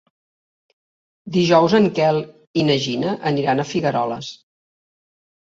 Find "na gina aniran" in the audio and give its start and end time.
2.71-3.65